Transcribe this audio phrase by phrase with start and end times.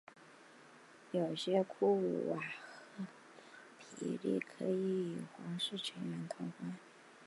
[1.11, 3.05] 有些库瓦赫
[3.77, 6.73] 皮利可以与皇室成员通婚。